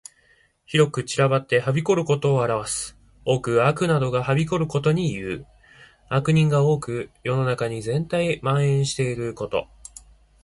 [0.65, 2.97] 広く散らばってはびこることを表す。
[3.23, 5.45] 多く悪などがはびこることにいう。
[6.09, 8.83] 悪人が多く世の中全体に蔓延
[9.15, 9.67] ること。